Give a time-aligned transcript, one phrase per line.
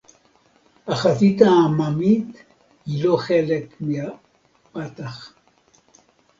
[0.87, 2.43] "החזית העממית"
[2.85, 5.33] היא לא חלק מה"פתח"